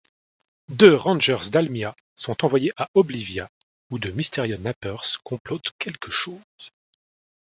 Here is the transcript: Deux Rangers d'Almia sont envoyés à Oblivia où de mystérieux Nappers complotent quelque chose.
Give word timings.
Deux 0.69 0.95
Rangers 0.95 1.51
d'Almia 1.51 1.95
sont 2.15 2.43
envoyés 2.43 2.71
à 2.75 2.89
Oblivia 2.95 3.51
où 3.91 3.99
de 3.99 4.09
mystérieux 4.09 4.57
Nappers 4.57 5.19
complotent 5.23 5.69
quelque 5.77 6.09
chose. 6.09 6.41